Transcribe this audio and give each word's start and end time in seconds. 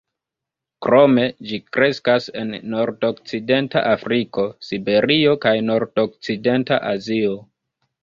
Krome 0.85 1.25
ĝi 1.49 1.59
kreskas 1.77 2.31
en 2.41 2.57
nordokcidenta 2.75 3.85
Afriko, 3.93 4.49
Siberio 4.73 5.39
kaj 5.47 5.55
nordokcidenta 5.71 6.85
Azio. 6.95 7.43